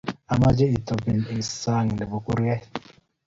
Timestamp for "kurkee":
2.25-2.61